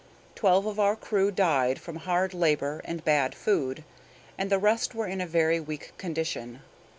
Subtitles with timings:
[0.33, 3.83] Twelve of our crew died from hard labor and bad food,
[4.35, 6.63] and the rest were in a very weak condition.